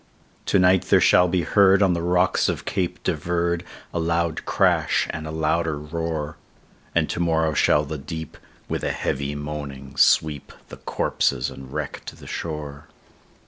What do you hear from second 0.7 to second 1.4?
there shall